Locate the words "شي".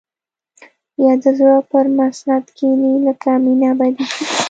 4.11-4.23